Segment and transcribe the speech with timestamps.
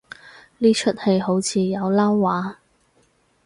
[0.57, 2.57] 呢齣戲好似有撈話